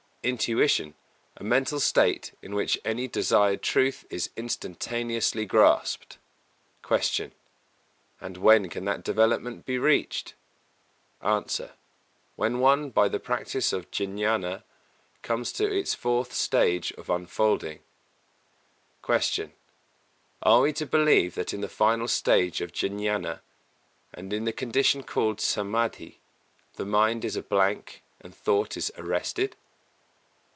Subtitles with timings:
[0.23, 0.93] Intuition
[1.37, 6.19] a mental state in which any desired truth is instantaneously grasped.
[6.83, 7.31] 275.
[7.31, 8.27] Q.
[8.27, 10.35] And when can that development be reached?
[11.21, 11.41] A.
[12.35, 14.61] When one, by the practice of Jñāna,
[15.23, 17.79] comes to its fourth stage of unfolding.
[19.03, 19.49] 276.
[19.55, 19.69] Q.
[20.45, 23.39] _Are we to believe that in the final stage of Jñāna,
[24.13, 26.17] and in the condition called Samādhi,
[26.75, 29.55] the mind is a blank and thought is arrested?